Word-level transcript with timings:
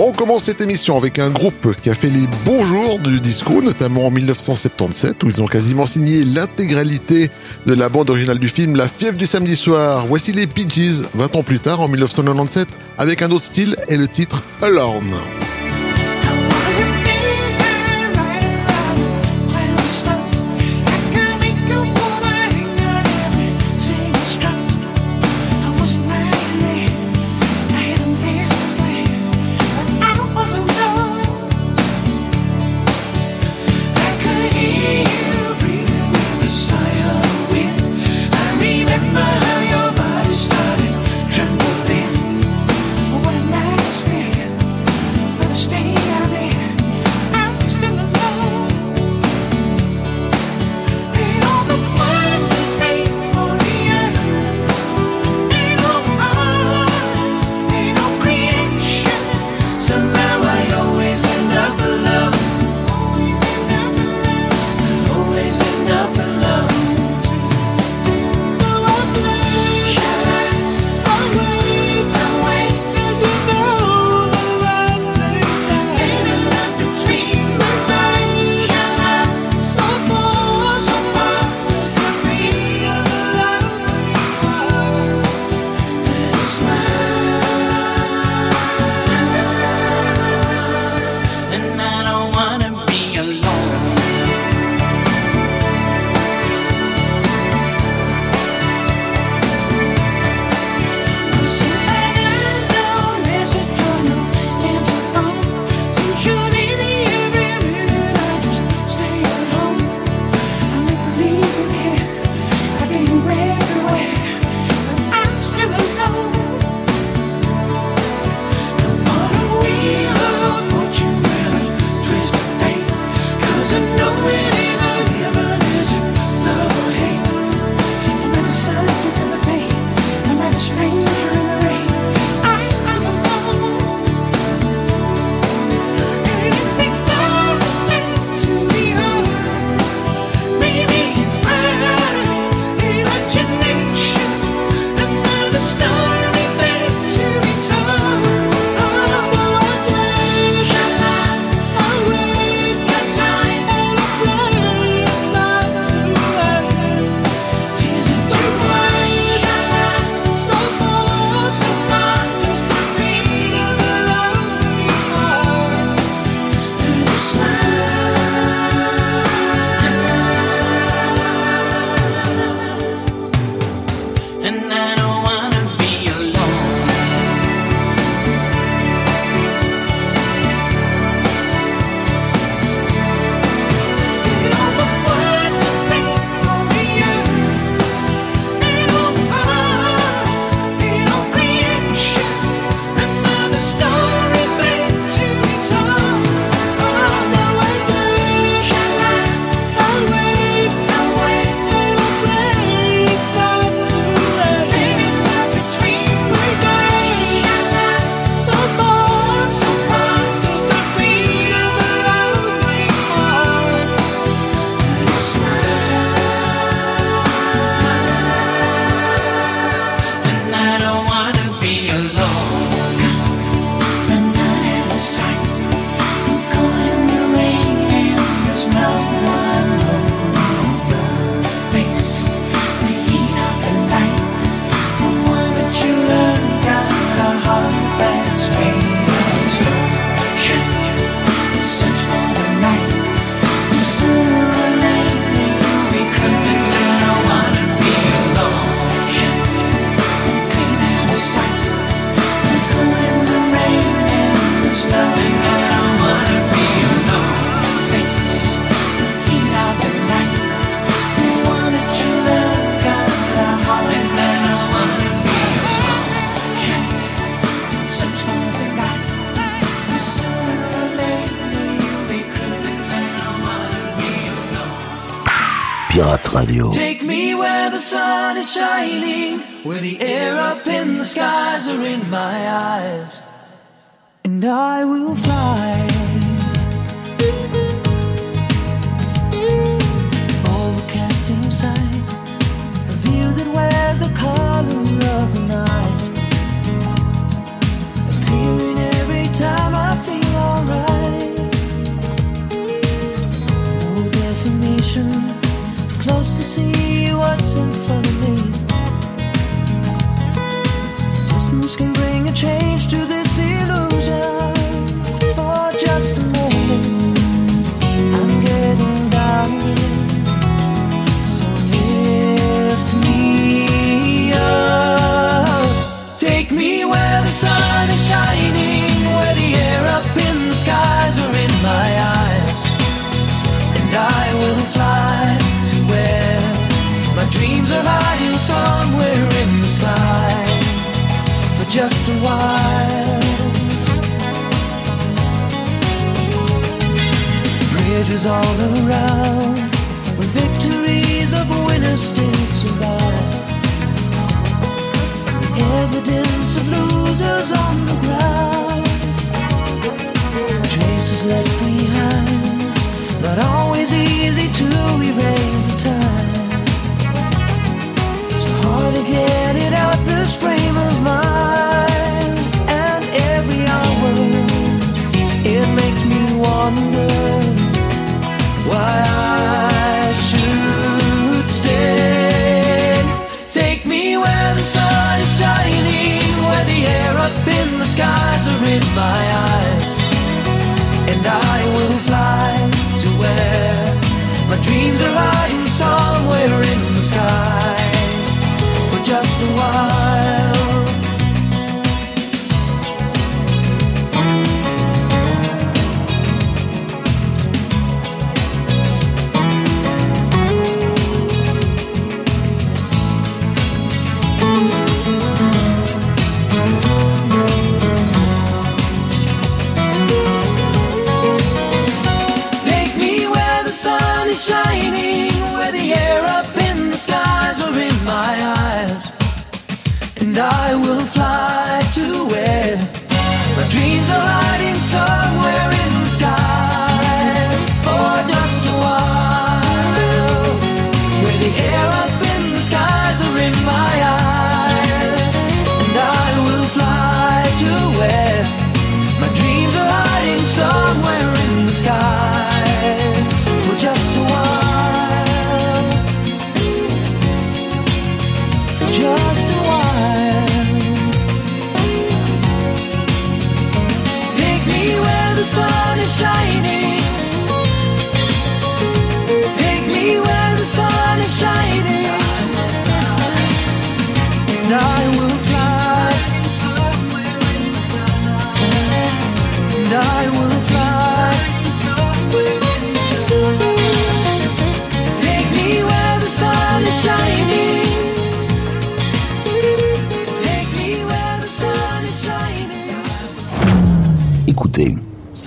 On 0.00 0.12
commence 0.12 0.44
cette 0.44 0.60
émission 0.60 0.96
avec 0.96 1.18
un 1.18 1.28
groupe 1.28 1.74
qui 1.82 1.90
a 1.90 1.94
fait 1.94 2.08
les 2.08 2.28
beaux 2.44 2.62
jours 2.62 3.00
du 3.00 3.20
disco, 3.20 3.60
notamment 3.60 4.06
en 4.06 4.12
1977, 4.12 5.24
où 5.24 5.28
ils 5.28 5.42
ont 5.42 5.48
quasiment 5.48 5.86
signé 5.86 6.22
l'intégralité 6.22 7.30
de 7.66 7.74
la 7.74 7.88
bande 7.88 8.08
originale 8.08 8.38
du 8.38 8.48
film 8.48 8.76
La 8.76 8.86
fièvre 8.86 9.18
du 9.18 9.26
samedi 9.26 9.56
soir. 9.56 10.06
Voici 10.06 10.30
les 10.30 10.46
Peaches, 10.46 11.02
20 11.14 11.34
ans 11.34 11.42
plus 11.42 11.58
tard, 11.58 11.80
en 11.80 11.88
1997, 11.88 12.68
avec 12.96 13.22
un 13.22 13.32
autre 13.32 13.44
style 13.44 13.76
et 13.88 13.96
le 13.96 14.06
titre 14.06 14.44
Alone. 14.62 15.16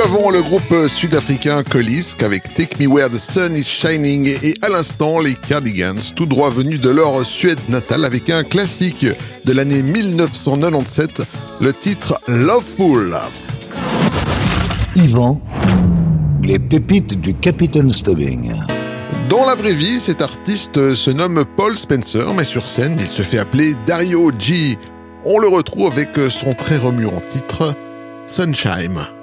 Avant, 0.00 0.30
le 0.30 0.40
groupe 0.40 0.74
sud-africain 0.86 1.62
Colisk 1.62 2.22
avec 2.22 2.54
Take 2.54 2.76
Me 2.78 2.86
Where 2.86 3.10
the 3.10 3.18
Sun 3.18 3.54
is 3.54 3.64
Shining 3.64 4.28
et 4.42 4.54
à 4.62 4.68
l'instant, 4.68 5.18
les 5.18 5.34
Cardigans, 5.34 6.00
tout 6.14 6.26
droit 6.26 6.48
venus 6.48 6.80
de 6.80 6.88
leur 6.88 7.24
Suède 7.26 7.58
natale 7.68 8.04
avec 8.04 8.30
un 8.30 8.42
classique 8.42 9.06
de 9.44 9.52
l'année 9.52 9.82
1997, 9.82 11.22
le 11.60 11.72
titre 11.72 12.18
Loveful. 12.28 13.14
Yvan, 14.96 15.40
les 16.42 16.58
pépites 16.58 17.20
du 17.20 17.34
Capitaine 17.34 17.92
Stubbing. 17.92 18.52
Dans 19.28 19.44
la 19.44 19.54
vraie 19.54 19.74
vie, 19.74 20.00
cet 20.00 20.22
artiste 20.22 20.94
se 20.94 21.10
nomme 21.10 21.44
Paul 21.56 21.76
Spencer, 21.76 22.32
mais 22.34 22.44
sur 22.44 22.66
scène, 22.66 22.96
il 22.98 23.08
se 23.08 23.22
fait 23.22 23.38
appeler 23.38 23.74
Dario 23.86 24.30
G. 24.38 24.78
On 25.24 25.38
le 25.38 25.48
retrouve 25.48 25.92
avec 25.92 26.10
son 26.30 26.54
très 26.54 26.78
remuant 26.78 27.20
titre 27.28 27.74
Sunshine. 28.26 29.19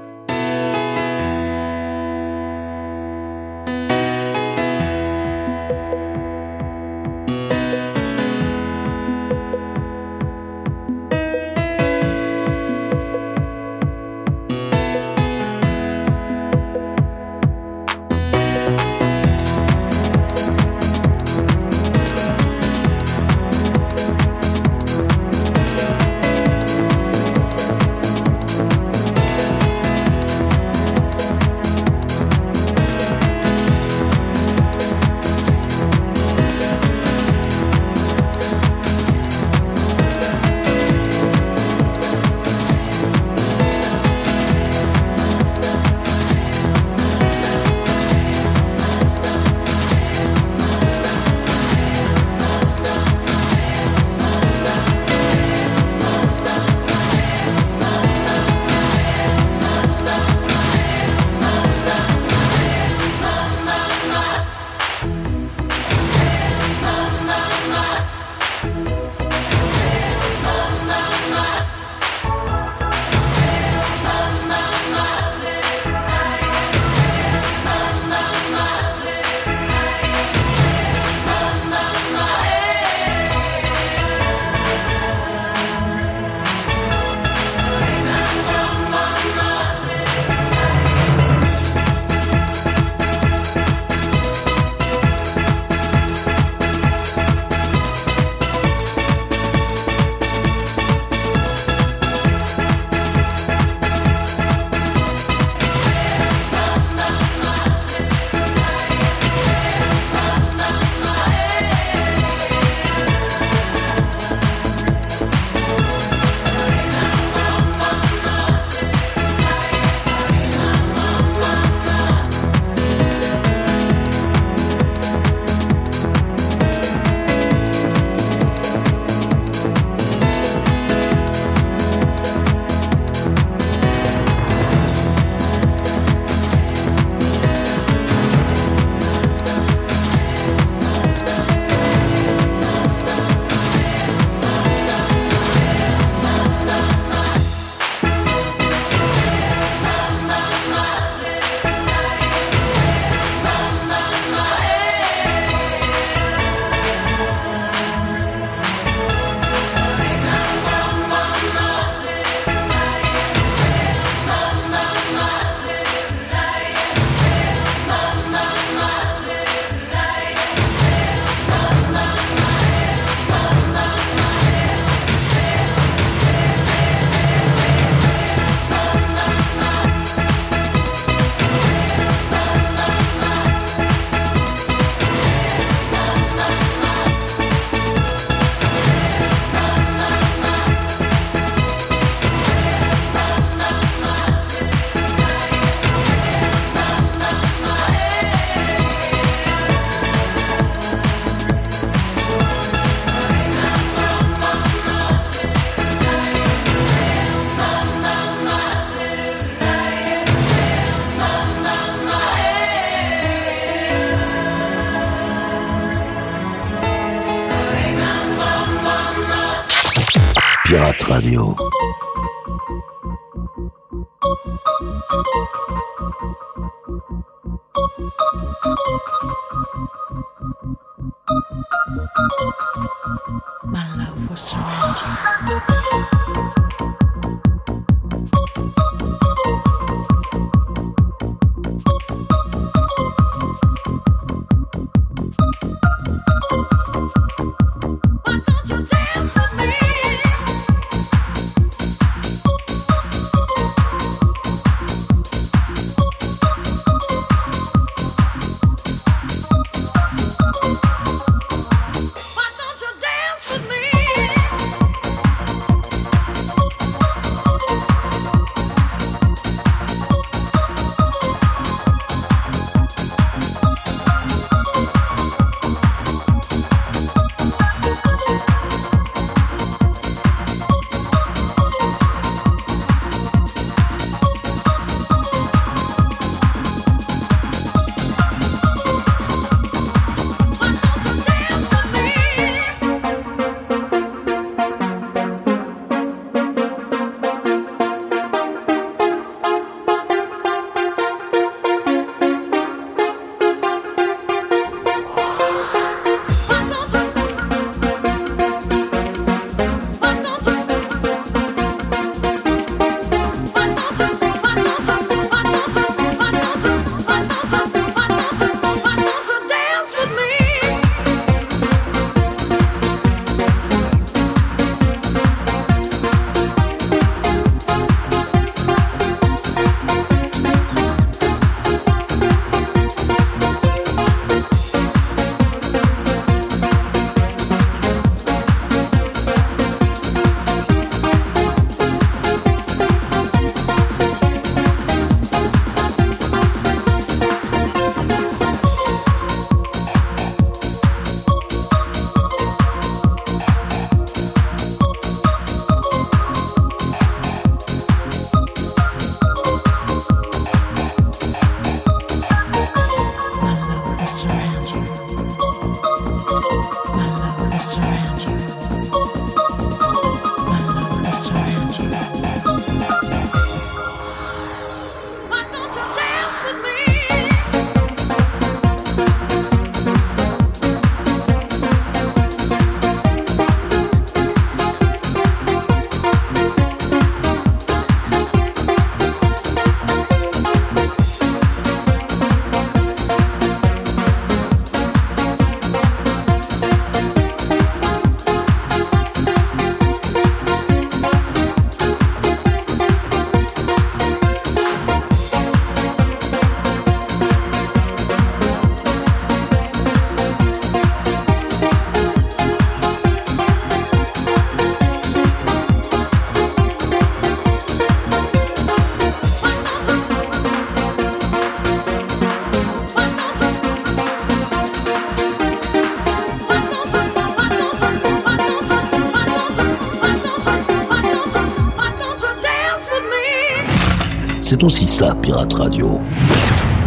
C'est 434.60 434.64
aussi 434.64 434.88
ça, 434.88 435.14
Pirate 435.22 435.54
Radio. 435.54 436.00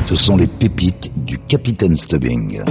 Ce 0.05 0.17
sont 0.17 0.37
les 0.37 0.49
pépites 0.49 1.09
du 1.25 1.39
Capitaine 1.39 1.95
Stubbing. 1.95 2.65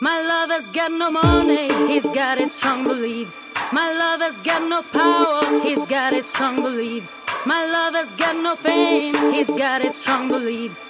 My 0.00 0.20
lover's 0.26 0.66
got 0.72 0.90
no 0.90 1.12
money, 1.12 1.68
he's 1.86 2.02
got 2.10 2.38
his 2.38 2.50
strong 2.50 2.82
beliefs. 2.82 3.52
My 3.72 3.92
lover's 3.92 4.38
got 4.38 4.62
no 4.68 4.82
power, 4.92 5.60
he's 5.62 5.84
got 5.84 6.12
his 6.14 6.26
strong 6.26 6.62
beliefs. 6.62 7.24
My 7.46 7.64
lover's 7.64 8.10
got 8.16 8.34
no 8.34 8.56
fame, 8.56 9.14
he's 9.32 9.52
got 9.52 9.82
his 9.82 9.94
strong 9.94 10.26
beliefs. 10.26 10.87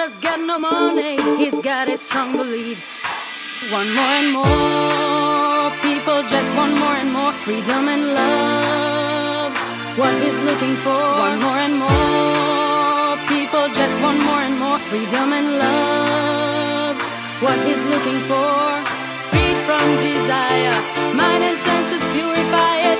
Lover's 0.00 0.16
got 0.16 0.40
no 0.40 0.58
money, 0.58 1.16
he's 1.36 1.58
got 1.58 1.86
his 1.86 2.00
strong 2.00 2.32
beliefs. 2.32 2.88
One 3.70 3.88
more 3.94 4.14
and 4.20 4.32
more, 4.32 5.68
people 5.84 6.22
just 6.24 6.50
want 6.56 6.72
more 6.78 6.96
and 7.02 7.12
more 7.12 7.32
freedom 7.44 7.86
and 7.86 8.14
love. 8.14 9.52
What 10.00 10.14
he's 10.22 10.40
looking 10.48 10.74
for, 10.84 11.02
one 11.26 11.38
more 11.44 11.60
and 11.66 11.76
more, 11.84 13.12
people 13.28 13.66
just 13.80 13.94
want 14.00 14.18
more 14.24 14.40
and 14.48 14.56
more 14.58 14.78
freedom 14.88 15.34
and 15.38 15.48
love. 15.58 16.96
What 17.44 17.58
he's 17.66 17.84
looking 17.92 18.20
for, 18.30 18.56
freed 19.28 19.58
from 19.68 19.84
desire, 20.00 20.78
mind 21.12 21.42
and 21.44 21.58
senses 21.68 22.02
purify 22.14 22.74
it, 22.90 22.99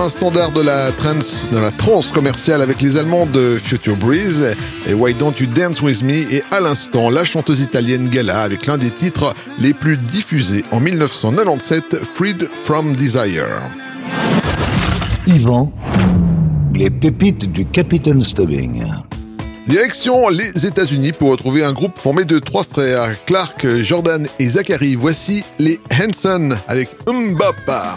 un 0.00 0.08
standard 0.08 0.52
de 0.52 0.60
la 0.60 0.92
trance, 0.92 1.48
de 1.50 1.58
la 1.58 1.70
trance 1.70 2.10
commerciale 2.10 2.60
avec 2.60 2.80
les 2.80 2.96
Allemands 2.96 3.26
de 3.26 3.56
Future 3.62 3.96
Breeze 3.96 4.44
et 4.88 4.94
Why 4.94 5.14
Don't 5.14 5.34
You 5.38 5.46
Dance 5.46 5.80
With 5.80 6.02
Me 6.02 6.32
et 6.32 6.42
à 6.50 6.60
l'instant, 6.60 7.10
la 7.10 7.24
chanteuse 7.24 7.60
italienne 7.60 8.08
Gala 8.08 8.40
avec 8.40 8.66
l'un 8.66 8.78
des 8.78 8.90
titres 8.90 9.34
les 9.58 9.72
plus 9.74 9.96
diffusés 9.96 10.64
en 10.70 10.80
1997, 10.80 11.96
Freed 12.14 12.48
From 12.64 12.94
Desire. 12.94 13.62
Yvan, 15.26 15.72
les 16.74 16.90
pépites 16.90 17.50
du 17.50 17.64
Capitaine 17.66 18.22
Stubbing. 18.22 18.84
Direction 19.66 20.28
les 20.28 20.66
États-Unis 20.66 21.12
pour 21.12 21.30
retrouver 21.30 21.64
un 21.64 21.72
groupe 21.72 21.98
formé 21.98 22.24
de 22.24 22.38
trois 22.38 22.64
frères, 22.64 23.14
Clark, 23.24 23.66
Jordan 23.82 24.26
et 24.38 24.48
Zachary. 24.48 24.94
Voici 24.94 25.44
les 25.58 25.80
Hanson 25.90 26.50
avec 26.68 26.90
Mbapa. 27.06 27.96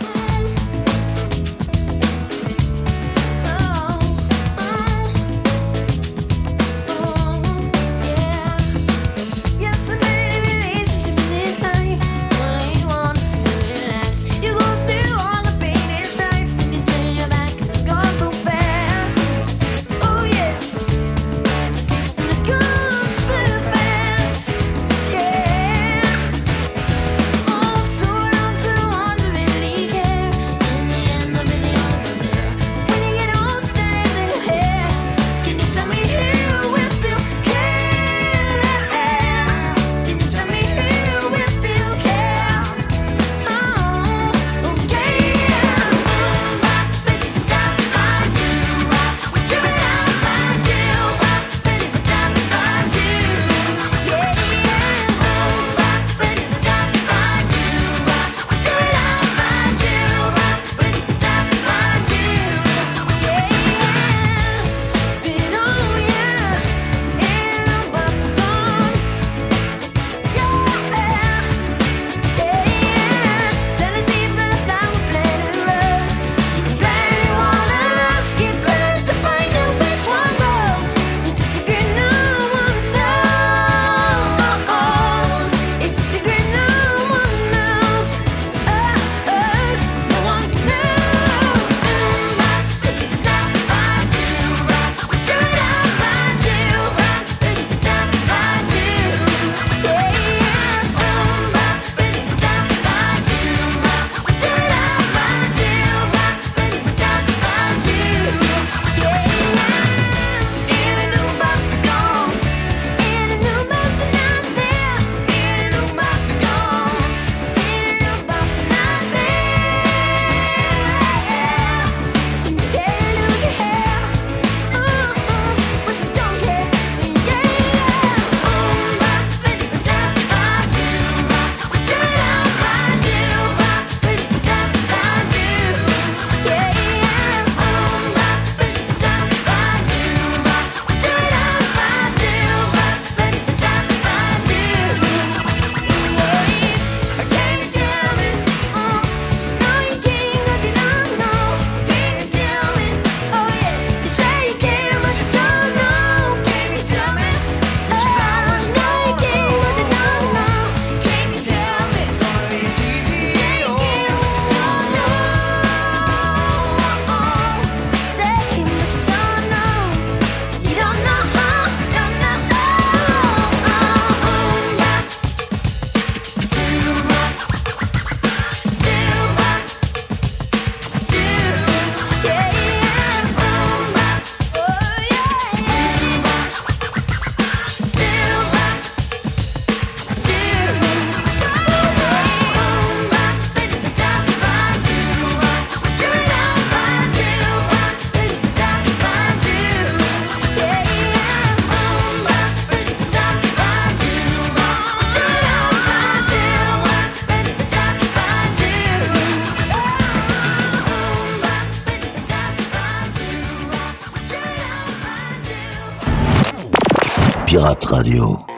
Radio. 217.59 218.48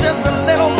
just 0.00 0.26
a 0.26 0.44
little 0.46 0.79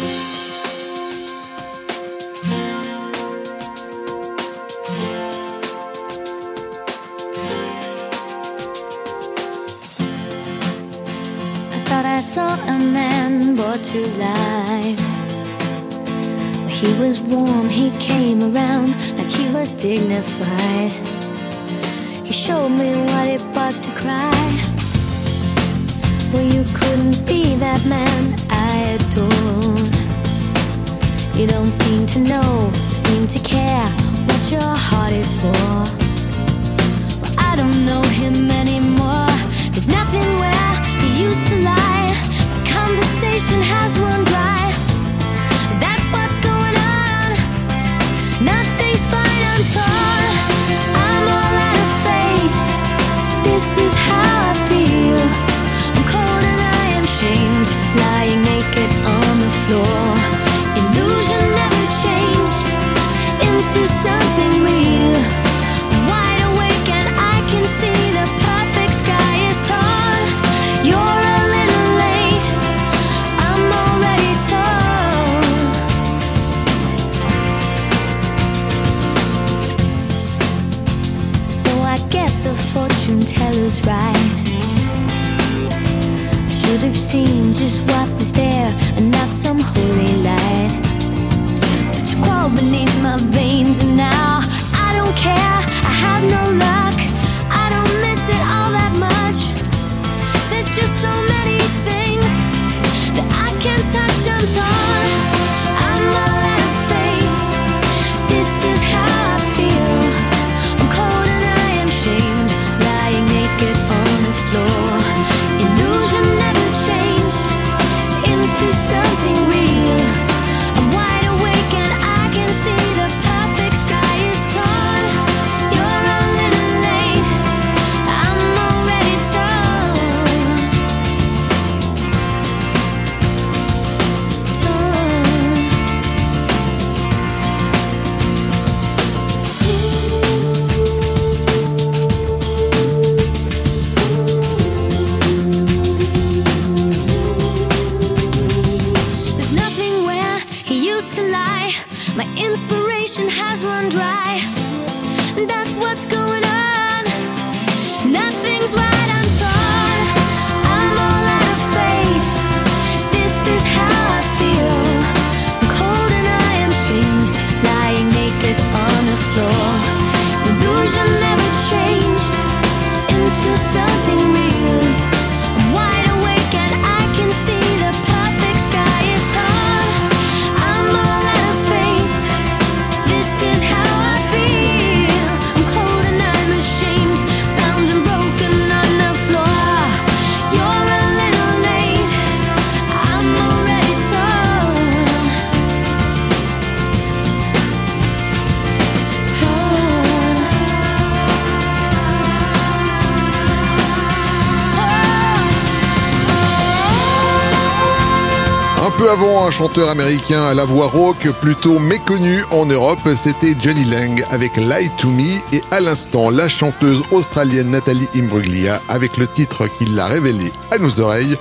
Avant, 209.11 209.45
un 209.45 209.51
chanteur 209.51 209.89
américain 209.89 210.41
à 210.45 210.53
la 210.53 210.63
voix 210.63 210.87
rauque 210.87 211.29
plutôt 211.41 211.79
méconnu 211.79 212.45
en 212.49 212.65
Europe, 212.65 213.01
c'était 213.13 213.55
Johnny 213.61 213.83
Lang 213.83 214.23
avec 214.31 214.55
Lie 214.55 214.89
to 214.97 215.09
Me 215.09 215.37
et 215.53 215.61
à 215.69 215.81
l'instant, 215.81 216.29
la 216.29 216.47
chanteuse 216.47 217.01
australienne 217.11 217.71
Nathalie 217.71 218.07
Imbruglia 218.15 218.81
avec 218.87 219.17
le 219.17 219.27
titre 219.27 219.67
qui 219.77 219.85
l'a 219.85 220.07
révélé 220.07 220.49
à 220.71 220.77
nos 220.77 220.97
oreilles, 221.01 221.35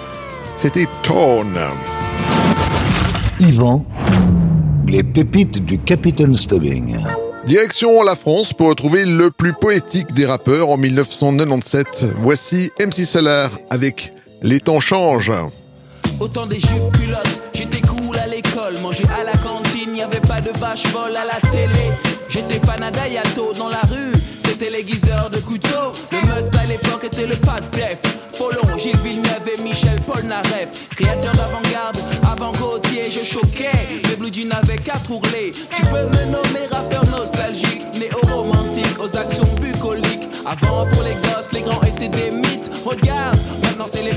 c'était 0.57 0.89
Torn. 1.05 1.57
Yvan, 3.39 3.85
les 4.89 5.05
pépites 5.05 5.65
du 5.65 5.79
Capitaine 5.79 6.35
Stubbing. 6.35 6.97
Direction 7.47 8.03
la 8.03 8.17
France 8.17 8.53
pour 8.53 8.69
retrouver 8.71 9.05
le 9.05 9.31
plus 9.31 9.53
poétique 9.53 10.13
des 10.13 10.27
rappeurs 10.27 10.71
en 10.71 10.77
1997. 10.77 12.15
Voici 12.19 12.73
MC 12.81 13.05
Solar 13.05 13.51
avec 13.71 14.13
Les 14.43 14.59
temps 14.59 14.81
changent. 14.81 15.33
Autant 16.19 16.47
des 16.47 16.61
jupes 16.61 16.93
culottes, 16.99 17.40
manger 18.79 19.05
à 19.21 19.25
la 19.25 19.37
cantine, 19.39 19.97
y 19.97 20.03
avait 20.03 20.21
pas 20.21 20.41
de 20.41 20.51
vache 20.59 20.85
folle 20.85 21.17
à 21.17 21.25
la 21.25 21.51
télé. 21.51 21.91
J'étais 22.29 22.61
fan 22.65 22.83
à 22.83 22.91
Dayato 22.91 23.53
dans 23.59 23.69
la 23.69 23.81
rue, 23.81 24.13
c'était 24.45 24.71
l'aiguiseur 24.71 25.31
de 25.31 25.39
couteau. 25.39 25.93
Le 26.13 26.19
must 26.29 26.55
à 26.57 26.67
l'époque 26.67 27.05
était 27.05 27.27
le 27.27 27.37
pas 27.37 27.61
de 27.61 27.77
def. 27.77 28.01
Folon, 28.33 28.79
Gilles 28.79 28.97
Villeneuve 28.99 29.49
et 29.59 29.61
Michel 29.63 30.01
Polnareff. 30.03 30.89
Créateur 30.97 31.33
d'avant-garde, 31.33 31.97
avant 32.31 32.53
Gauthier, 32.53 33.11
je 33.11 33.25
choquais. 33.25 34.01
Les 34.09 34.17
blue 34.17 34.33
jeans 34.33 34.53
avaient 34.53 34.79
quatre 34.79 35.11
ourlets. 35.11 35.53
Tu 35.53 35.83
peux 35.87 36.07
me 36.07 36.25
nommer 36.27 36.67
rappeur 36.71 37.05
nostalgique, 37.07 37.83
néo-romantique, 37.99 38.99
aux 38.99 39.17
actions 39.17 39.49
bucoliques. 39.61 40.29
Avant 40.47 40.87
pour 40.87 41.03
les 41.03 41.15
gosses, 41.15 41.53
les 41.53 41.61
grands 41.63 41.83
étaient 41.83 42.09
des 42.09 42.31
mythes. 42.31 42.71
Regarde, 42.85 43.39
maintenant 43.63 43.87
c'est 43.93 44.03
les 44.03 44.15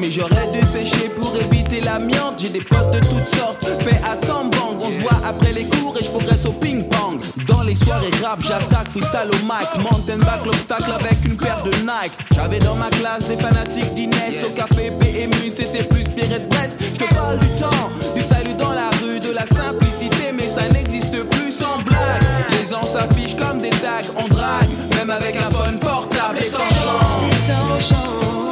mais 0.00 0.10
j'aurais 0.10 0.48
dû 0.52 0.66
sécher 0.66 1.10
pour 1.10 1.36
éviter 1.36 1.80
l'amiante. 1.80 2.38
J'ai 2.38 2.48
des 2.48 2.60
potes 2.60 2.90
de 2.92 3.00
toutes 3.00 3.28
sortes, 3.28 3.60
paix 3.84 4.00
à 4.02 4.16
100 4.26 4.46
bang. 4.46 4.76
On 4.80 4.90
se 4.90 4.98
voit 5.00 5.20
après 5.24 5.52
les 5.52 5.66
cours 5.66 5.94
et 5.98 6.02
je 6.02 6.10
progresse 6.10 6.46
au 6.46 6.52
ping-pong. 6.52 7.20
Dans 7.46 7.62
les 7.62 7.74
soirées 7.74 8.10
rap, 8.22 8.40
j'attaque 8.40 8.90
freestyle 8.90 9.30
au 9.32 9.44
mic. 9.44 9.68
Mountain 9.78 10.18
back 10.18 10.44
l'obstacle 10.46 10.90
avec 10.98 11.24
une 11.24 11.36
paire 11.36 11.62
de 11.64 11.70
Nike. 11.70 12.12
J'avais 12.34 12.58
dans 12.58 12.74
ma 12.74 12.88
classe 12.88 13.26
des 13.28 13.36
fanatiques 13.36 13.94
d'Inès. 13.94 14.42
Au 14.44 14.50
café 14.50 14.90
PMU, 14.90 15.50
c'était 15.50 15.84
plus 15.84 16.04
Pierre 16.04 16.40
de 16.40 16.46
Brest. 16.46 16.78
Je 16.98 17.14
parle 17.14 17.38
du 17.38 17.48
temps, 17.56 17.90
du 18.16 18.22
salut 18.22 18.54
dans 18.54 18.72
la 18.72 18.88
rue, 19.02 19.20
de 19.20 19.32
la 19.32 19.46
simplicité, 19.46 20.32
mais 20.32 20.48
ça 20.48 20.68
n'existe 20.68 21.22
plus 21.28 21.52
sans 21.52 21.78
blague. 21.84 22.24
Les 22.52 22.70
gens 22.70 22.86
s'affichent 22.86 23.36
comme 23.36 23.60
des 23.60 23.70
tags, 23.70 24.08
on 24.16 24.28
drague, 24.28 24.70
même 24.96 25.10
avec 25.10 25.36
un 25.36 25.50
phone 25.50 25.78
portable. 25.78 26.38
Les 26.40 26.48
temps 26.48 27.78
changent. 27.78 28.49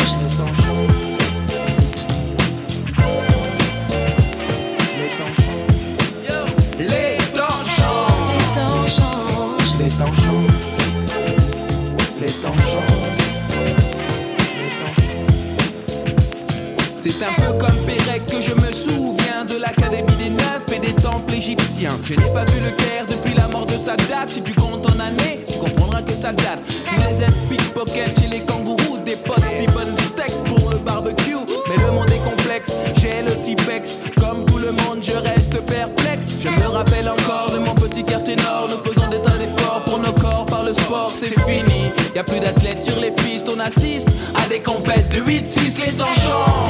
Je 21.48 22.14
n'ai 22.14 22.30
pas 22.34 22.44
vu 22.44 22.60
le 22.60 22.70
Caire 22.72 23.06
depuis 23.08 23.32
la 23.32 23.48
mort 23.48 23.64
de 23.64 23.72
sa 23.72 23.96
date 23.96 24.28
Si 24.28 24.42
tu 24.42 24.52
comptes 24.52 24.84
en 24.86 25.00
années, 25.00 25.40
tu 25.50 25.58
comprendras 25.58 26.02
que 26.02 26.12
ça 26.12 26.30
date. 26.30 26.60
Sous 26.68 27.00
les 27.00 27.24
aides 27.24 27.48
pickpocket 27.48 28.20
chez 28.20 28.28
les 28.28 28.40
kangourous, 28.40 28.98
des 28.98 29.16
potes, 29.16 29.40
des 29.58 29.66
bonnes 29.68 29.96
steaks 29.96 30.44
pour 30.44 30.70
le 30.70 30.76
barbecue. 30.76 31.36
Mais 31.68 31.82
le 31.82 31.90
monde 31.92 32.10
est 32.10 32.22
complexe, 32.28 32.72
j'ai 32.96 33.22
le 33.22 33.32
typex. 33.42 33.98
Comme 34.20 34.44
tout 34.44 34.58
le 34.58 34.72
monde, 34.72 34.98
je 35.00 35.12
reste 35.12 35.58
perplexe. 35.64 36.32
Je 36.42 36.50
me 36.50 36.68
rappelle 36.68 37.08
encore 37.08 37.50
de 37.54 37.60
mon 37.60 37.74
petit 37.74 38.04
quartier 38.04 38.36
nord. 38.36 38.68
Nous 38.68 38.92
faisons 38.92 39.08
des 39.08 39.20
tas 39.20 39.38
d'efforts 39.38 39.84
pour 39.86 39.98
nos 40.00 40.12
corps 40.12 40.44
par 40.44 40.64
le 40.64 40.74
sport, 40.74 41.12
c'est 41.14 41.28
fini. 41.28 41.90
Y 42.14 42.18
a 42.18 42.24
plus 42.24 42.40
d'athlètes 42.40 42.84
sur 42.84 43.00
les 43.00 43.10
pistes, 43.10 43.48
on 43.48 43.58
assiste 43.58 44.08
à 44.34 44.46
des 44.48 44.60
compètes 44.60 45.08
de 45.14 45.22
8-6, 45.22 45.80
les 45.80 45.92
tangents. 45.92 46.68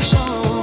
Les. 0.00 0.53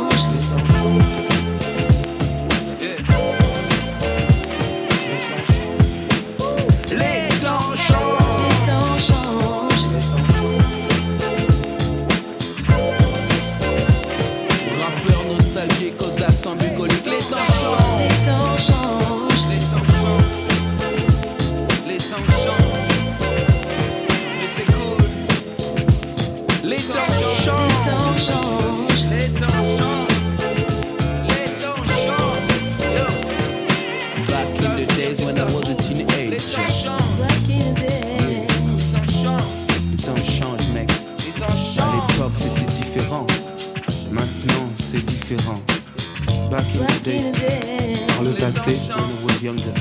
Back 46.52 46.66
in 46.76 46.82
the 46.82 46.86
Back 46.86 46.98
in 46.98 47.04
days. 47.04 47.32
the 47.32 47.40
day. 47.40 47.96
Par 48.08 48.24
le 48.24 48.34
passé, 48.34 48.72
when 48.72 49.00
I 49.00 49.24
was 49.24 49.42
younger. 49.42 49.74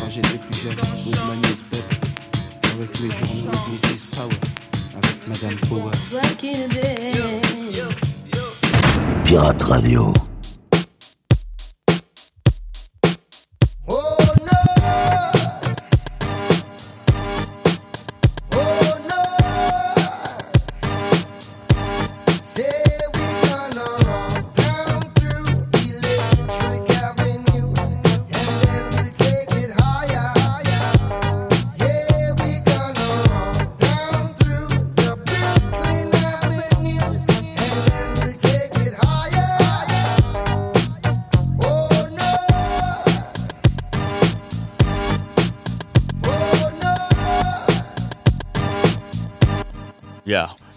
Quand 0.00 0.10
j'étais 0.10 0.38
plus 0.38 0.58
jeune, 0.60 0.74
with 1.06 1.20
my 1.28 1.36
newspaper. 1.36 1.96
Avec 2.74 2.98
les 2.98 3.10
journaux, 3.10 3.52
Mrs. 3.70 4.06
Power. 4.10 4.40
Avec 4.96 5.28
Madame 5.28 5.56
Power. 5.68 5.92
Back 6.12 6.42
in 6.42 6.68
the 6.68 6.74
day. 6.74 7.12
Pirate 9.24 9.62
Radio. 9.62 10.12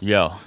Yeah. 0.09 0.38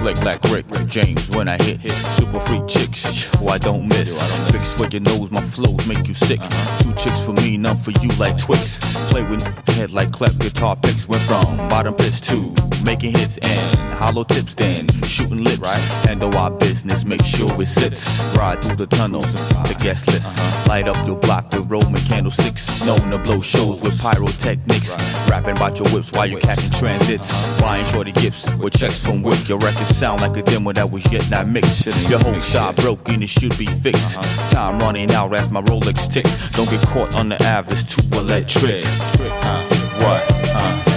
Slick 0.00 0.24
like 0.24 0.42
Rick 0.44 0.64
James 0.86 1.28
when 1.36 1.46
I 1.46 1.58
hit 1.62 1.78
hit 1.80 1.92
super 1.92 2.40
freak 2.40 2.66
chicks. 2.66 3.30
Who 3.34 3.48
I 3.48 3.58
don't 3.58 3.86
miss. 3.86 4.50
Fix 4.50 4.74
for 4.74 4.86
your 4.86 5.02
nose, 5.02 5.30
my 5.30 5.42
flows 5.42 5.86
make 5.86 6.08
you 6.08 6.14
sick. 6.14 6.40
Two 6.78 6.94
chicks 6.94 7.22
for 7.22 7.32
me, 7.34 7.58
none 7.58 7.76
for 7.76 7.90
you 8.00 8.08
like 8.18 8.38
Twix. 8.38 8.80
Play 9.10 9.24
with 9.24 9.42
head 9.76 9.90
like 9.92 10.10
cleft 10.10 10.40
guitar 10.40 10.74
picks. 10.76 11.06
Went 11.06 11.22
from 11.24 11.68
bottom 11.68 11.92
pits 11.92 12.18
to 12.22 12.54
making 12.82 13.12
hits 13.12 13.36
and 13.42 13.94
hollow 13.94 14.24
tips, 14.24 14.54
then 14.54 14.88
shooting 15.02 15.44
lips. 15.44 15.58
Right. 15.58 15.80
Handle 16.06 16.34
our 16.34 16.50
business, 16.50 17.04
make 17.04 17.22
sure 17.22 17.50
it 17.60 17.66
sits. 17.66 18.34
Ride 18.34 18.62
through 18.62 18.76
the 18.76 18.86
tunnels, 18.86 19.30
the 19.68 19.78
guest 19.82 20.06
list. 20.06 20.66
Light 20.66 20.88
up 20.88 20.96
your 21.06 21.16
block 21.16 21.50
the 21.50 21.60
road 21.60 21.70
with 21.70 21.86
Roman 21.86 22.00
candlesticks. 22.02 22.84
Known 22.86 23.10
to 23.10 23.18
blow 23.18 23.40
shows 23.40 23.80
with 23.80 24.00
pyrotechnics. 24.00 24.96
Rapping 25.28 25.56
about 25.56 25.78
your 25.78 25.88
whips 25.90 26.12
while 26.12 26.26
you're 26.26 26.40
catching 26.40 26.70
transits. 26.70 27.60
Buying 27.60 27.84
shorty 27.86 28.12
gifts 28.12 28.52
with 28.56 28.72
checks 28.76 29.04
from 29.04 29.22
Wick. 29.22 29.48
Your 29.48 29.58
records 29.58 29.89
sound 29.90 30.20
like 30.22 30.36
a 30.36 30.42
demo 30.42 30.72
that 30.72 30.90
was 30.90 31.10
yet 31.12 31.28
not 31.30 31.48
mixed. 31.48 31.86
Your 32.08 32.18
whole 32.18 32.40
style 32.40 32.72
broken, 32.72 33.22
it 33.22 33.28
should 33.28 33.56
be 33.58 33.66
fixed. 33.66 34.20
Time 34.50 34.78
running 34.78 35.10
out 35.12 35.34
as 35.34 35.50
my 35.50 35.62
Rolex 35.62 36.10
tick. 36.12 36.24
Don't 36.52 36.68
get 36.70 36.80
caught 36.88 37.14
on 37.14 37.28
the 37.28 37.42
average, 37.42 37.86
too 37.86 38.02
electric. 38.18 38.84
What? 38.84 40.54
Uh. 40.54 40.89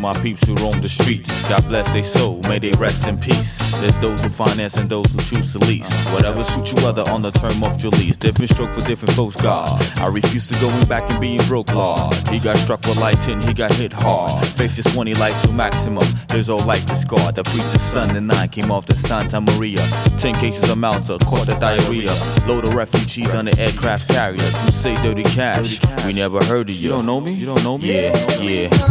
My 0.00 0.14
peeps 0.22 0.46
who 0.46 0.54
roam 0.56 0.80
the 0.80 0.88
streets. 0.88 1.48
God 1.48 1.64
bless 1.68 1.90
their 1.92 2.02
soul, 2.02 2.40
may 2.48 2.58
they 2.58 2.72
rest 2.72 3.06
in 3.06 3.18
peace. 3.18 3.58
There's 3.80 3.98
those 4.00 4.22
who 4.22 4.28
finance 4.28 4.76
and 4.76 4.88
those 4.88 5.10
who 5.12 5.18
choose 5.18 5.52
to 5.52 5.58
lease. 5.58 5.90
Whatever 6.12 6.42
suits 6.42 6.72
you 6.72 6.86
other 6.86 7.02
on 7.10 7.22
the 7.22 7.30
term 7.30 7.62
of 7.62 7.82
your 7.82 7.92
lease. 7.92 8.16
Different 8.16 8.50
stroke 8.50 8.70
for 8.72 8.80
different 8.86 9.14
folks, 9.14 9.36
God. 9.36 9.80
I 9.98 10.06
refuse 10.06 10.48
to 10.48 10.60
going 10.60 10.84
back 10.86 11.08
and 11.10 11.20
being 11.20 11.40
broke, 11.48 11.72
Lord. 11.74 12.14
He 12.28 12.38
got 12.38 12.56
struck 12.56 12.80
with 12.82 12.98
lighting, 12.98 13.40
he 13.42 13.54
got 13.54 13.72
hit 13.74 13.92
hard. 13.92 14.44
Faces 14.46 14.86
20 14.92 15.14
light 15.14 15.34
to 15.42 15.52
maximum. 15.52 16.04
His 16.30 16.48
old 16.50 16.66
life 16.66 16.90
is 16.90 17.02
scarred. 17.02 17.34
The 17.34 17.42
preacher's 17.44 17.82
son 17.82 18.16
and 18.16 18.26
nine 18.26 18.48
came 18.48 18.70
off 18.70 18.86
the 18.86 18.94
Santa 18.94 19.40
Maria. 19.40 19.82
Ten 20.18 20.34
cases 20.34 20.68
of 20.70 20.78
Malta, 20.78 21.18
caught 21.24 21.46
the 21.46 21.56
diarrhea. 21.60 22.10
Load 22.46 22.64
of 22.64 22.74
refugees 22.74 23.34
on 23.34 23.44
the 23.44 23.58
aircraft 23.60 24.08
carriers. 24.08 24.56
Some 24.56 24.72
say 24.72 24.94
dirty 24.96 25.24
cash. 25.24 25.78
We 26.06 26.12
never 26.12 26.42
heard 26.44 26.70
of 26.70 26.74
you. 26.74 26.82
You 26.82 26.88
don't 26.96 27.06
know 27.06 27.20
me? 27.20 27.32
You 27.32 27.46
don't 27.46 27.62
know 27.64 27.76
me? 27.78 28.02
Yeah, 28.02 28.40
yeah. 28.40 28.89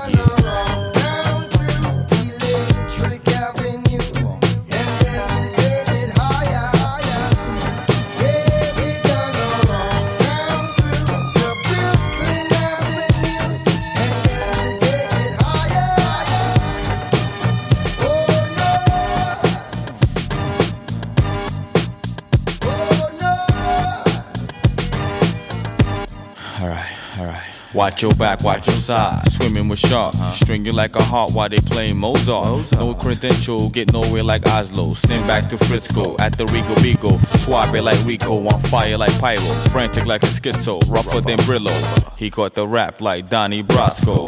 Watch 27.79 28.01
your 28.01 28.13
back, 28.15 28.43
watch 28.43 28.67
your 28.67 28.75
side. 28.75 29.31
Swimming 29.31 29.69
with 29.69 29.79
sharks. 29.79 30.17
String 30.33 30.65
you 30.65 30.73
like 30.73 30.97
a 30.97 31.01
heart 31.01 31.31
while 31.31 31.47
they 31.47 31.59
playing 31.59 31.97
Mozart. 31.97 32.73
No 32.73 32.93
credential, 32.93 33.69
get 33.69 33.93
nowhere 33.93 34.21
like 34.21 34.45
Oslo. 34.47 34.93
Send 34.95 35.25
back 35.25 35.49
to 35.49 35.57
Frisco 35.57 36.17
at 36.19 36.37
the 36.37 36.45
Rico 36.47 36.75
Bigo. 36.81 37.25
Swab 37.37 37.73
it 37.73 37.81
like 37.81 38.03
Rico, 38.03 38.45
on 38.45 38.61
fire 38.63 38.97
like 38.97 39.17
Pyro. 39.17 39.39
Frantic 39.71 40.05
like 40.05 40.23
a 40.23 40.25
schizo, 40.25 40.81
rougher 40.89 41.21
than 41.21 41.39
Brillo. 41.39 42.17
He 42.17 42.29
caught 42.29 42.53
the 42.53 42.67
rap 42.67 42.99
like 42.99 43.29
Donnie 43.29 43.63
Brasco. 43.63 44.27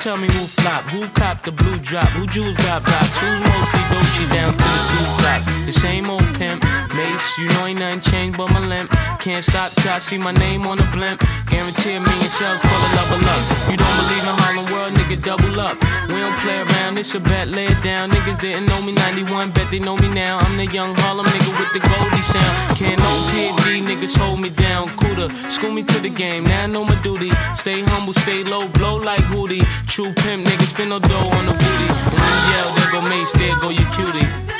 Tell 0.00 0.16
me 0.16 0.28
who 0.28 0.46
flop, 0.46 0.82
who 0.88 1.06
cop 1.08 1.42
the 1.42 1.52
blue 1.52 1.78
drop, 1.78 2.08
who 2.16 2.26
jewels 2.26 2.56
got 2.58 2.82
blocks, 2.82 3.18
who's 3.20 3.38
mostly 3.40 3.80
Dolce 3.92 4.34
down 4.34 4.52
to 4.52 4.58
the 4.58 4.82
two 4.88 5.06
top. 5.20 5.42
The 5.66 5.72
same 5.72 6.08
old 6.08 6.24
pimp, 6.36 6.64
mace, 7.10 7.38
you 7.38 7.48
know 7.48 7.66
ain't 7.66 7.78
nothing 7.78 8.00
changed 8.00 8.38
but 8.38 8.48
my 8.50 8.60
limp. 8.60 8.90
Can't 9.18 9.44
stop 9.44 9.70
till 9.72 9.92
I 9.92 9.98
see 9.98 10.18
my 10.18 10.32
name 10.32 10.66
on 10.66 10.78
the 10.78 10.88
blimp. 10.92 11.20
Guarantee 11.48 11.90
me 11.90 11.96
a 11.96 12.00
million 12.00 12.30
sales, 12.30 12.60
pull 12.62 12.82
a 12.86 13.18
up. 13.34 13.42
You 13.70 13.76
don't 13.76 13.96
believe 14.00 14.24
in 14.30 14.36
Harlem 14.42 14.66
World, 14.72 14.92
nigga, 14.94 15.16
double 15.22 15.60
up. 15.60 15.76
We 16.08 16.18
don't 16.20 16.36
play 16.38 16.58
around, 16.60 16.98
it's 16.98 17.14
a 17.14 17.20
bet, 17.20 17.48
lay 17.48 17.66
it 17.66 17.82
down. 17.82 18.10
Niggas 18.10 18.40
didn't 18.40 18.66
know 18.66 18.80
me 18.86 18.92
91, 18.92 19.50
bet 19.50 19.68
they 19.70 19.78
know 19.78 19.96
me 19.96 20.08
now. 20.12 20.38
I'm 20.38 20.56
the 20.56 20.66
young 20.66 20.94
Harlem 21.02 21.26
nigga 21.26 21.52
with 21.58 21.72
the 21.72 21.80
Goldie 21.80 22.22
sound. 22.22 22.78
Can't 22.78 22.98
no 22.98 23.12
PD, 23.30 23.82
niggas 23.82 24.16
hold 24.16 24.40
me 24.40 24.50
down. 24.50 24.88
Cooler, 24.96 25.28
school 25.50 25.72
me 25.72 25.82
to 25.82 25.98
the 26.00 26.10
game, 26.10 26.44
now 26.44 26.64
I 26.64 26.66
know 26.66 26.84
my 26.84 26.98
duty. 27.00 27.30
Stay 27.54 27.82
humble, 27.82 28.14
stay 28.14 28.44
low, 28.44 28.68
blow 28.68 28.96
like 28.96 29.24
Hootie. 29.32 29.64
True 29.86 30.12
pimp, 30.22 30.46
niggas 30.46 30.70
spin 30.72 30.88
no 30.88 30.98
dough 30.98 31.30
on 31.38 31.46
the 31.46 31.52
booty. 31.52 31.86
And 32.10 32.18
when 32.18 32.32
you 32.36 32.42
yell, 32.52 32.68
there 32.76 32.90
go 32.92 33.00
Mace, 33.08 33.32
there 33.32 33.56
go 33.60 33.68
your 33.70 33.88
cutie. 33.96 34.59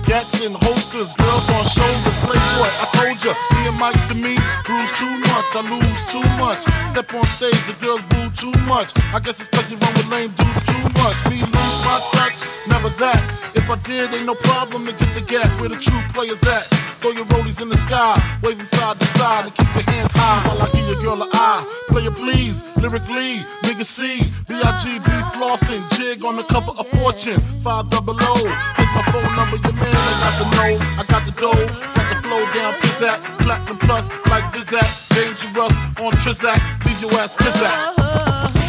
Gats 0.11 0.41
in 0.41 0.51
holsters, 0.51 1.13
girls 1.13 1.47
on 1.55 1.63
shoulders. 1.63 2.17
Playboy, 2.27 2.67
I 2.83 2.85
told 2.91 3.23
ya, 3.23 3.31
me 3.55 3.63
and 3.71 3.79
Mike's 3.79 4.03
to 4.11 4.13
me. 4.13 4.35
Bruise 4.67 4.91
too 4.99 5.07
much, 5.31 5.55
I 5.55 5.63
lose 5.71 6.01
too 6.11 6.27
much. 6.35 6.67
Step 6.91 7.15
on 7.15 7.23
stage, 7.23 7.55
the 7.63 7.71
girls 7.79 8.03
boo 8.11 8.27
too 8.35 8.51
much. 8.67 8.91
I 9.15 9.23
guess 9.23 9.39
it's 9.39 9.47
cause 9.47 9.71
you 9.71 9.77
run 9.77 9.93
with 9.95 10.11
lame 10.11 10.35
dudes 10.35 10.67
too 10.67 10.83
much. 10.99 11.15
Me 11.31 11.39
lose 11.39 11.79
my 11.87 11.95
touch, 12.11 12.43
never 12.67 12.91
that. 12.99 13.23
If 13.55 13.69
I 13.69 13.79
did, 13.87 14.13
ain't 14.13 14.25
no 14.25 14.35
problem 14.35 14.83
to 14.83 14.91
get 14.91 15.15
the 15.15 15.21
gap 15.21 15.47
where 15.61 15.69
the 15.69 15.79
true 15.79 16.03
players 16.11 16.43
at. 16.43 16.67
Throw 17.01 17.11
your 17.11 17.25
rollies 17.33 17.61
in 17.61 17.69
the 17.69 17.77
sky, 17.77 18.13
wave 18.43 18.59
waving 18.59 18.65
side 18.65 18.99
to 18.99 19.05
side, 19.17 19.45
and 19.45 19.55
keep 19.55 19.73
your 19.73 19.83
hands 19.95 20.13
high 20.13 20.37
while 20.45 20.61
I 20.61 20.69
give 20.75 20.85
your 20.91 21.01
girl 21.01 21.23
a 21.23 21.27
eye. 21.33 21.65
Player 21.87 22.11
please, 22.11 22.67
lyrically, 22.77 23.41
nigga 23.65 23.83
C, 23.83 24.21
B-I-G-B 24.47 25.09
flossing, 25.33 25.81
jig 25.97 26.23
on 26.23 26.35
the 26.35 26.43
cover 26.43 26.71
of 26.77 26.87
Fortune, 26.89 27.39
5 27.63 27.89
double 27.89 28.17
O. 28.21 28.35
Here's 28.35 28.93
my 28.93 29.03
phone 29.09 29.35
number, 29.35 29.57
your 29.57 29.73
man, 29.73 30.00
I 30.01 30.13
got 30.23 30.35
the 30.39 30.45
know, 30.55 30.71
I 30.97 31.03
got 31.07 31.23
the 31.25 31.31
dough, 31.31 31.65
got 31.93 32.07
the 32.09 32.17
flow 32.23 32.43
down, 32.51 32.73
pizzat, 32.81 33.19
platinum 33.39 33.77
plus, 33.79 34.09
like 34.27 34.43
Zizak, 34.53 35.15
dangerous 35.15 35.77
on 35.99 36.13
Trizak, 36.21 36.85
leave 36.85 37.01
your 37.01 37.19
ass 37.19 37.33
pizzat. 37.35 38.60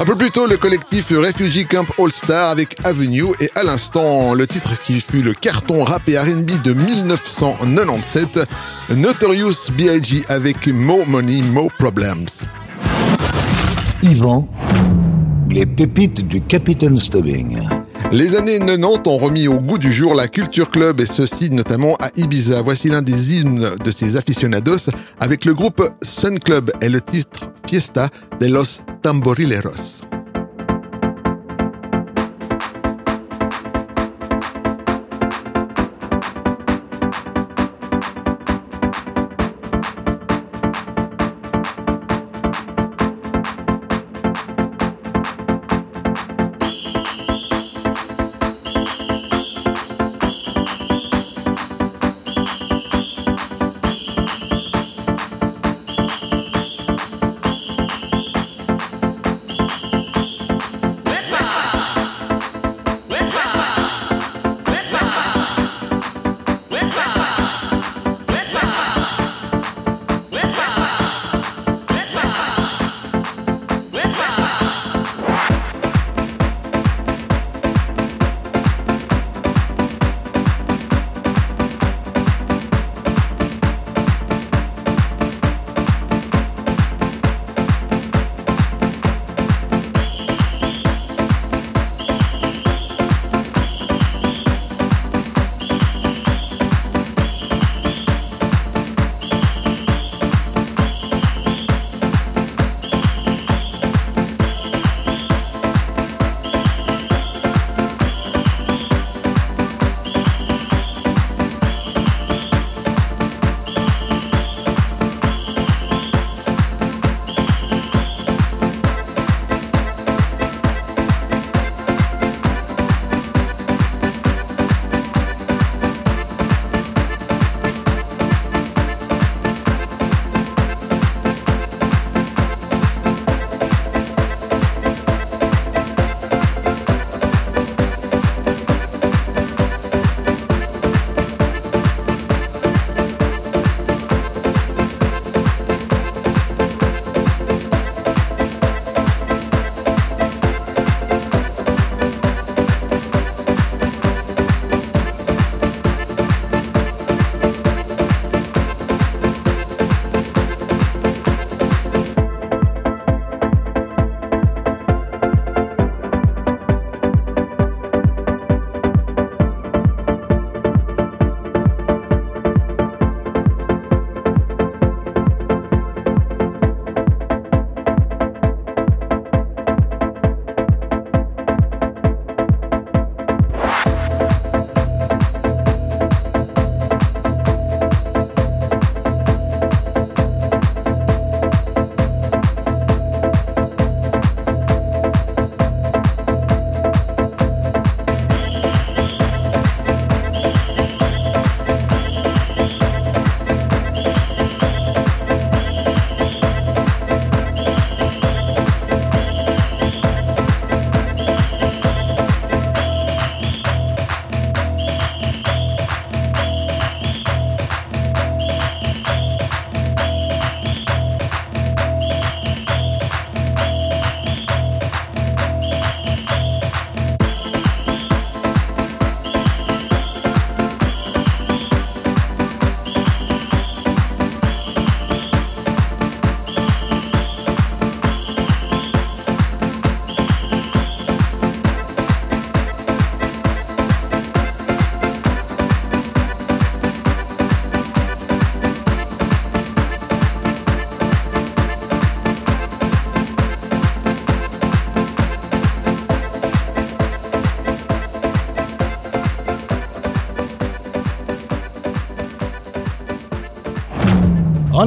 Un 0.00 0.04
peu 0.06 0.16
plus 0.16 0.30
tôt, 0.30 0.46
le 0.46 0.56
collectif 0.56 1.10
Refugee 1.10 1.66
Camp 1.66 1.84
All 1.98 2.10
Star 2.10 2.48
avec 2.48 2.74
Avenue 2.84 3.34
et 3.38 3.50
à 3.54 3.62
l'instant, 3.62 4.32
le 4.32 4.46
titre 4.46 4.80
qui 4.82 4.98
fut 4.98 5.20
le 5.20 5.34
carton 5.34 5.84
rap 5.84 6.08
et 6.08 6.18
R&B 6.18 6.62
de 6.64 6.72
1997, 6.72 8.40
Notorious 8.96 9.70
B.I.G. 9.76 10.24
avec 10.30 10.68
Mo 10.68 11.04
Money, 11.06 11.42
Mo 11.42 11.70
Problems. 11.78 12.30
Yvan, 14.02 14.48
les 15.50 15.66
pépites 15.66 16.26
du 16.26 16.40
Capitaine 16.40 16.98
Stubbing. 16.98 17.60
Les 18.12 18.34
années 18.34 18.58
90 18.58 19.06
ont 19.06 19.18
remis 19.18 19.46
au 19.46 19.60
goût 19.60 19.78
du 19.78 19.92
jour 19.92 20.14
la 20.14 20.26
culture 20.26 20.70
club 20.70 21.00
et 21.00 21.06
ceci 21.06 21.50
notamment 21.50 21.94
à 21.96 22.08
Ibiza. 22.16 22.60
Voici 22.62 22.88
l'un 22.88 23.02
des 23.02 23.36
hymnes 23.36 23.70
de 23.84 23.90
ces 23.90 24.16
aficionados 24.16 24.90
avec 25.20 25.44
le 25.44 25.54
groupe 25.54 25.88
Sun 26.02 26.40
Club 26.40 26.72
et 26.80 26.88
le 26.88 27.00
titre 27.00 27.52
Fiesta 27.66 28.08
de 28.40 28.46
los 28.46 28.82
Tamborileros. 29.02 30.09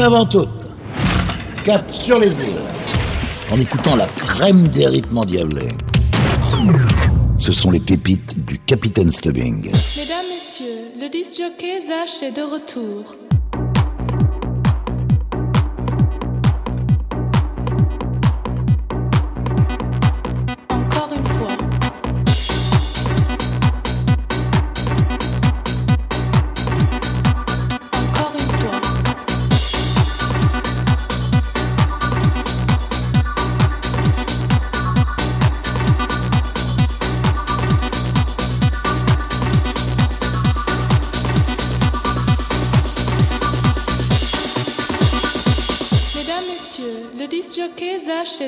Avant 0.03 0.25
toutes. 0.25 0.67
Cap 1.63 1.83
sur 1.93 2.19
les 2.19 2.27
îles. 2.27 2.61
En 3.51 3.59
écoutant 3.59 3.95
la 3.95 4.05
crème 4.05 4.67
des 4.67 4.87
rythmes 4.87 5.17
endiablés. 5.17 5.69
Ce 7.39 7.53
sont 7.53 7.71
les 7.71 7.79
pépites 7.79 8.45
du 8.45 8.59
Capitaine 8.59 9.11
Stubbing. 9.11 9.71
Mesdames, 9.97 10.25
Messieurs, 10.33 10.65
le 10.99 11.09
disc 11.09 11.37
jockey 11.37 11.79
Zach 11.81 12.21
est 12.21 12.35
de 12.35 12.41
retour. 12.41 13.15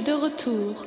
De 0.02 0.14
retour. 0.14 0.85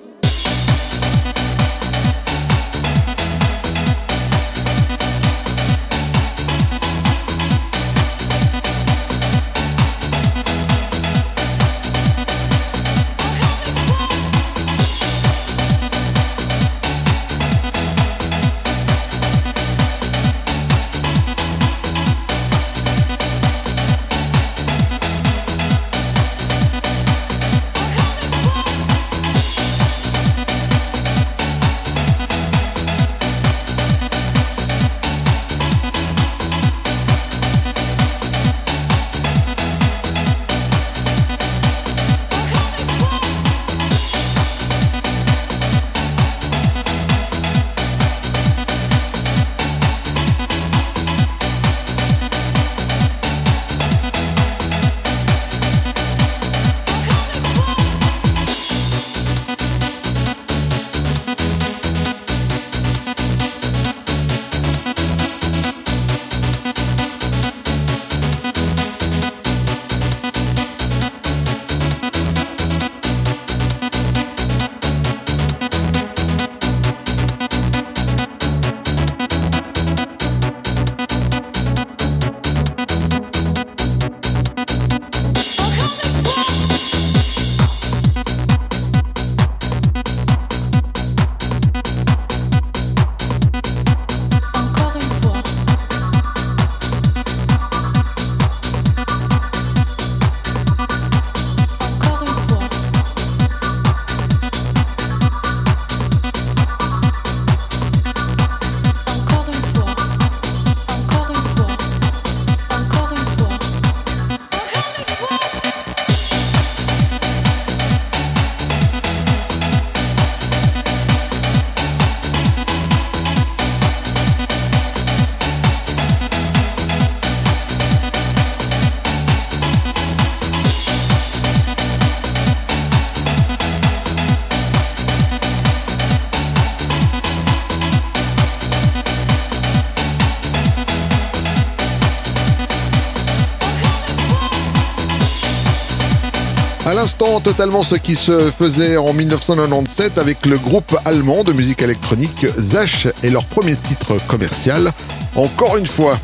Totalement 147.19 147.83
ce 147.83 147.97
qui 147.97 148.15
se 148.15 148.51
faisait 148.51 148.97
en 148.97 149.13
1997 149.13 150.19
avec 150.19 150.47
le 150.47 150.57
groupe 150.57 150.97
allemand 151.05 151.43
de 151.43 151.53
musique 151.53 151.83
électronique 151.83 152.47
Zach 152.57 153.09
et 153.25 153.31
leur 153.31 153.45
premier 153.45 153.75
titre 153.75 154.21
commercial, 154.29 154.93
Encore 155.35 155.77
une 155.77 155.87
fois. 155.87 156.21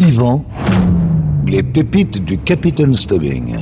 Yvan, 0.00 0.44
les 1.46 1.62
pépites 1.62 2.24
du 2.24 2.38
Capitaine 2.38 2.96
Stubbing. 2.96 3.56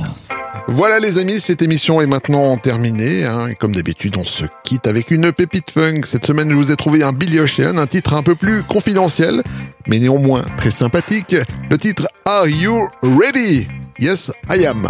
Voilà 0.67 0.99
les 0.99 1.19
amis, 1.19 1.39
cette 1.39 1.61
émission 1.61 2.01
est 2.01 2.07
maintenant 2.07 2.57
terminée. 2.57 3.25
hein. 3.25 3.47
Et 3.49 3.55
comme 3.55 3.73
d'habitude, 3.73 4.15
on 4.17 4.25
se 4.25 4.45
quitte 4.63 4.87
avec 4.87 5.11
une 5.11 5.31
pépite 5.31 5.69
funk. 5.71 6.01
Cette 6.05 6.25
semaine, 6.25 6.49
je 6.49 6.55
vous 6.55 6.71
ai 6.71 6.75
trouvé 6.75 7.03
un 7.03 7.13
Billy 7.13 7.39
Ocean, 7.39 7.77
un 7.77 7.87
titre 7.87 8.15
un 8.15 8.23
peu 8.23 8.35
plus 8.35 8.63
confidentiel, 8.63 9.43
mais 9.87 9.99
néanmoins 9.99 10.43
très 10.57 10.71
sympathique. 10.71 11.35
Le 11.69 11.77
titre 11.77 12.07
Are 12.25 12.47
You 12.47 12.87
Ready? 13.03 13.67
Yes, 13.99 14.31
I 14.49 14.65
am. 14.65 14.89